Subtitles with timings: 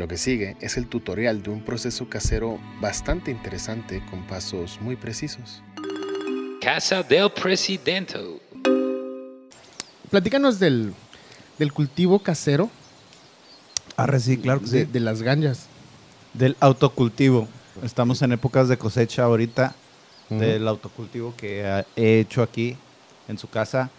[0.00, 4.96] Lo que sigue es el tutorial de un proceso casero bastante interesante con pasos muy
[4.96, 5.62] precisos.
[6.58, 8.18] Casa del Presidente.
[10.08, 10.94] Platícanos del,
[11.58, 12.70] del cultivo casero
[13.94, 14.90] Arre, sí, claro que de, sí.
[14.90, 15.66] de las ganjas.
[16.32, 17.46] Del autocultivo.
[17.82, 19.74] Estamos en épocas de cosecha ahorita
[20.30, 22.74] del autocultivo que ah, he hecho aquí
[23.28, 23.90] en su casa.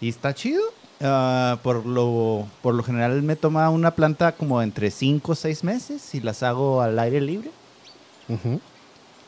[0.00, 0.62] Y está chido.
[1.04, 5.64] Ah, por, lo, por lo general me toma una planta como entre 5 o 6
[5.64, 7.50] meses y las hago al aire libre,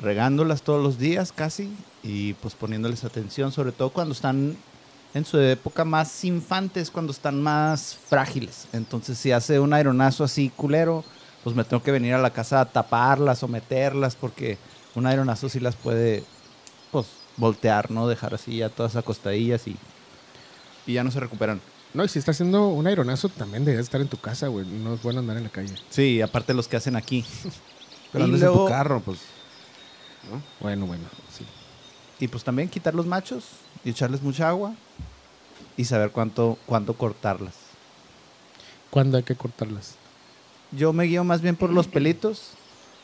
[0.00, 1.68] regándolas todos los días casi
[2.04, 4.56] y pues poniéndoles atención, sobre todo cuando están
[5.14, 8.68] en su época más infantes, cuando están más frágiles.
[8.72, 11.04] Entonces si hace un aeronazo así culero,
[11.42, 14.58] pues me tengo que venir a la casa a taparlas o meterlas porque
[14.94, 16.22] un aeronazo sí las puede
[16.92, 17.06] pues
[17.36, 18.06] voltear, ¿no?
[18.06, 19.76] Dejar así ya todas acostadillas y,
[20.86, 21.60] y ya no se recuperan.
[21.94, 24.66] No, y si está haciendo un aeronazo, también deberías estar en tu casa, güey.
[24.66, 25.74] No es bueno andar en la calle.
[25.90, 27.24] Sí, aparte los que hacen aquí.
[28.12, 29.20] Pero Y andas en luego- tu carro, pues.
[30.60, 31.04] Bueno, bueno,
[31.36, 31.44] sí.
[32.18, 33.44] Y pues también quitar los machos
[33.84, 34.74] y echarles mucha agua
[35.76, 37.54] y saber cuánto, cuánto cortarlas.
[38.90, 39.96] ¿Cuándo hay que cortarlas?
[40.72, 42.52] Yo me guío más bien por los pelitos.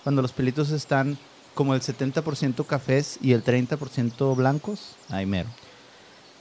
[0.02, 1.18] Cuando los pelitos están
[1.54, 5.48] como el 70% cafés y el 30% blancos, ahí mero.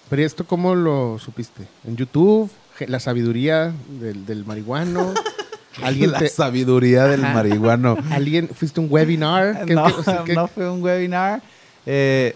[0.09, 1.67] Pero ¿y esto cómo lo supiste?
[1.85, 2.49] ¿En YouTube?
[2.87, 5.13] ¿La sabiduría del, del marihuano?
[5.83, 7.33] ¿Alguien la te, sabiduría del Ajá.
[7.33, 7.97] marihuano.
[8.11, 9.65] ¿Alguien fuiste a un webinar?
[9.65, 11.41] ¿Qué- no, qué- o sea, qué- no fue un webinar.
[11.85, 12.35] Eh,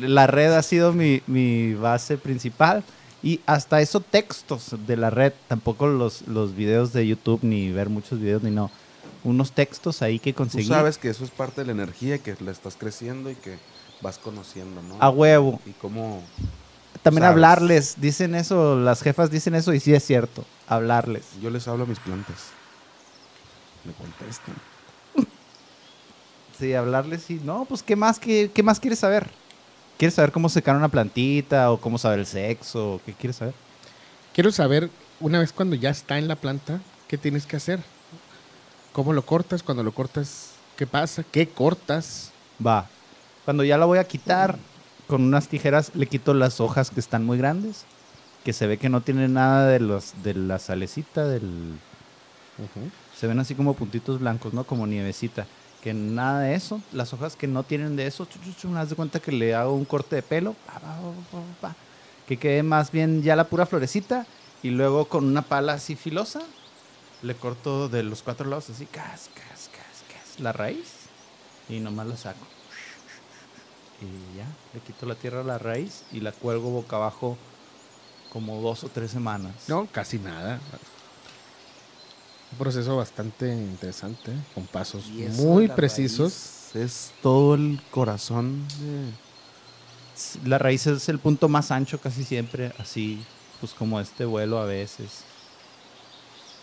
[0.00, 2.82] la red ha sido mi, mi base principal.
[3.22, 7.90] Y hasta eso textos de la red, tampoco los, los videos de YouTube, ni ver
[7.90, 8.70] muchos videos, ni no.
[9.24, 10.66] Unos textos ahí que Tú conseguí.
[10.66, 13.58] sabes que eso es parte de la energía y que la estás creciendo y que
[14.00, 14.96] vas conociendo, ¿no?
[15.00, 15.60] A huevo.
[15.66, 16.22] Y cómo...
[17.02, 17.34] También sabes.
[17.34, 21.24] hablarles, dicen eso, las jefas dicen eso y sí es cierto, hablarles.
[21.40, 22.50] Yo les hablo a mis plantas.
[23.84, 24.54] Me contestan.
[26.58, 29.30] Sí, hablarles y no, pues ¿qué más, qué, qué más quieres saber?
[29.96, 32.94] ¿Quieres saber cómo secar una plantita o cómo saber el sexo?
[32.94, 33.54] o ¿Qué quieres saber?
[34.34, 34.90] Quiero saber,
[35.20, 37.80] una vez cuando ya está en la planta, ¿qué tienes que hacer?
[38.92, 39.62] ¿Cómo lo cortas?
[39.62, 41.24] Cuando lo cortas, ¿qué pasa?
[41.30, 42.30] ¿Qué cortas?
[42.64, 42.86] Va.
[43.44, 44.58] Cuando ya la voy a quitar,
[45.10, 47.84] con unas tijeras le quito las hojas que están muy grandes,
[48.44, 51.74] que se ve que no tienen nada de los de la salecita del
[53.16, 54.64] se ven así como puntitos blancos, ¿no?
[54.64, 55.46] Como nievecita.
[55.82, 56.80] Que nada de eso.
[56.92, 59.84] Las hojas que no tienen de eso, chu, haz de cuenta que le hago un
[59.84, 60.54] corte de pelo.
[62.26, 64.26] que quede más bien ya la pura florecita.
[64.62, 66.42] Y luego con una pala así filosa,
[67.22, 71.06] le corto de los cuatro lados así, cas, cas, cas, cas, la raíz.
[71.68, 72.59] Y nomás la saco.
[74.00, 77.36] Y ya, le quito la tierra a la raíz y la cuelgo boca abajo
[78.32, 79.52] como dos o tres semanas.
[79.68, 80.58] No, casi nada.
[82.52, 86.74] Un proceso bastante interesante, con pasos muy precisos.
[86.74, 90.48] Es todo el corazón de...
[90.48, 93.24] La raíz es el punto más ancho casi siempre, así,
[93.60, 95.24] pues como este vuelo a veces.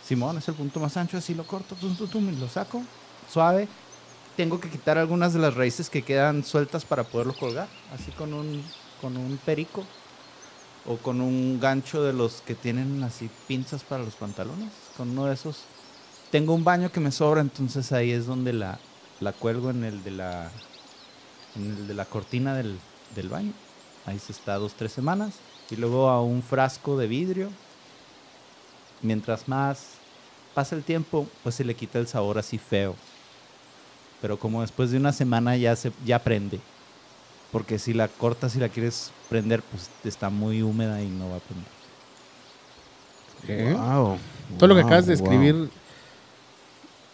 [0.06, 2.82] Simón es el punto más ancho, así lo corto, tum, tum, tum, y lo saco,
[3.32, 3.68] suave.
[4.38, 8.36] Tengo que quitar algunas de las raíces que quedan sueltas para poderlo colgar, así con
[8.36, 8.64] un,
[9.02, 9.84] con un perico
[10.86, 15.26] o con un gancho de los que tienen así pinzas para los pantalones, con uno
[15.26, 15.64] de esos.
[16.30, 18.78] Tengo un baño que me sobra, entonces ahí es donde la,
[19.22, 20.52] la cuelgo en el de la,
[21.56, 22.78] en el de la cortina del,
[23.16, 23.54] del baño.
[24.06, 25.34] Ahí se está dos, tres semanas.
[25.72, 27.50] Y luego a un frasco de vidrio.
[29.02, 29.94] Mientras más
[30.54, 32.96] pasa el tiempo, pues se le quita el sabor así feo.
[34.22, 36.60] Pero como después de una semana ya se ya prende.
[37.52, 41.38] Porque si la cortas y la quieres prender, pues está muy húmeda y no va
[41.38, 41.68] a prender.
[43.48, 43.74] ¿Eh?
[43.74, 44.18] Wow,
[44.58, 45.24] Todo lo que acabas de wow.
[45.24, 45.70] escribir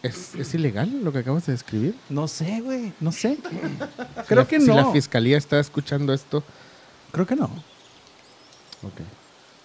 [0.01, 1.95] ¿es, es ilegal lo que acabas de escribir.
[2.09, 3.35] No sé, güey, no sé.
[3.37, 3.41] Si
[4.27, 4.75] Creo la- que Si no.
[4.75, 6.43] la fiscalía está escuchando esto,
[7.11, 7.45] Creo que no.
[7.45, 9.01] ok.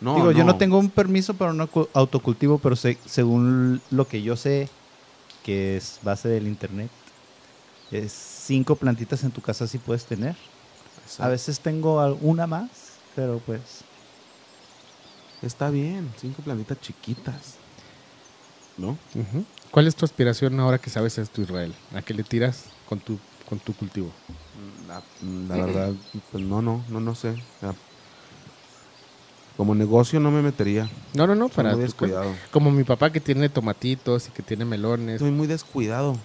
[0.03, 4.23] No, Digo, yo no tengo un permiso para un autocultivo, pero sé- según lo que
[4.23, 4.69] yo sé,
[5.43, 6.91] que es base del internet,
[7.91, 10.37] es cinco plantitas en tu casa sí puedes tener.
[11.03, 11.25] Exacto.
[11.25, 12.69] A veces tengo una más,
[13.15, 13.85] pero pues
[15.43, 17.57] Está bien, cinco plantitas chiquitas.
[18.77, 18.97] ¿No?
[19.71, 21.75] ¿Cuál es tu aspiración ahora que sabes esto, Israel?
[21.95, 23.19] ¿A qué le tiras con tu,
[23.49, 24.11] con tu cultivo?
[24.87, 25.03] La,
[25.49, 25.93] la verdad,
[26.31, 27.35] pues no, no, no, no sé.
[27.61, 27.75] Ya.
[29.57, 30.89] Como negocio no me metería.
[31.15, 32.33] No, no, no, Soy para muy descuidado.
[32.53, 35.21] Como mi papá que tiene tomatitos y que tiene melones.
[35.21, 36.17] Soy muy descuidado.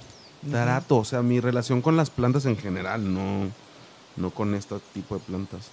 [0.49, 3.49] Trato, o sea, mi relación con las plantas en general, no,
[4.17, 5.69] no con este tipo de plantas.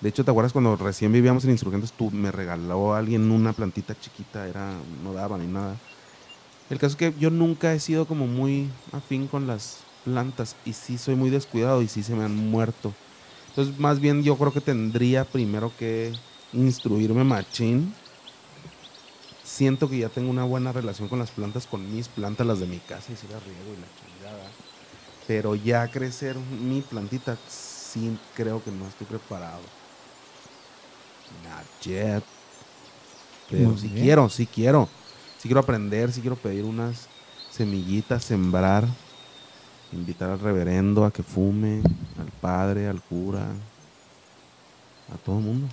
[0.00, 1.92] De hecho, ¿te acuerdas cuando recién vivíamos en Insurgentes?
[1.92, 4.72] Tú me regaló a alguien una plantita chiquita, era,
[5.02, 5.76] no daba ni nada.
[6.70, 10.72] El caso es que yo nunca he sido como muy afín con las plantas y
[10.72, 12.94] sí soy muy descuidado y sí se me han muerto.
[13.48, 16.12] Entonces, más bien yo creo que tendría primero que
[16.52, 17.94] instruirme machín.
[19.52, 22.66] Siento que ya tengo una buena relación con las plantas, con mis plantas, las de
[22.66, 24.50] mi casa, y si las riego y la chingada.
[25.26, 29.60] Pero ya crecer mi plantita, sí creo que no estoy preparado.
[31.44, 32.22] Not yet.
[33.50, 34.04] Pero Muy sí bien.
[34.04, 34.88] quiero, sí quiero.
[35.38, 37.08] Sí quiero aprender, sí quiero pedir unas
[37.50, 38.86] semillitas, sembrar,
[39.92, 41.82] invitar al reverendo a que fume,
[42.18, 43.48] al padre, al cura,
[45.12, 45.68] a todo el mundo.